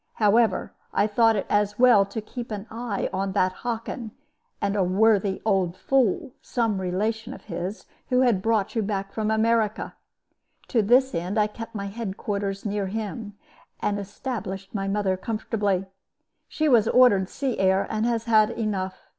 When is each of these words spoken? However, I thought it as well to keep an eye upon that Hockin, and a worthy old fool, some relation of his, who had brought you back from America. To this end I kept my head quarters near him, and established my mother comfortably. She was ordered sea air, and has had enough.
However, 0.13 0.73
I 0.95 1.05
thought 1.05 1.35
it 1.35 1.45
as 1.47 1.77
well 1.77 2.05
to 2.07 2.21
keep 2.21 2.49
an 2.49 2.65
eye 2.71 3.01
upon 3.01 3.33
that 3.33 3.51
Hockin, 3.51 4.09
and 4.59 4.75
a 4.75 4.83
worthy 4.83 5.43
old 5.45 5.77
fool, 5.77 6.31
some 6.41 6.81
relation 6.81 7.35
of 7.35 7.43
his, 7.43 7.85
who 8.09 8.21
had 8.21 8.41
brought 8.41 8.73
you 8.75 8.81
back 8.81 9.13
from 9.13 9.29
America. 9.29 9.93
To 10.69 10.81
this 10.81 11.13
end 11.13 11.37
I 11.37 11.45
kept 11.45 11.75
my 11.75 11.85
head 11.85 12.17
quarters 12.17 12.65
near 12.65 12.87
him, 12.87 13.35
and 13.79 13.99
established 13.99 14.73
my 14.73 14.87
mother 14.87 15.15
comfortably. 15.17 15.85
She 16.47 16.67
was 16.67 16.87
ordered 16.87 17.29
sea 17.29 17.59
air, 17.59 17.85
and 17.87 18.03
has 18.07 18.23
had 18.23 18.49
enough. 18.49 19.03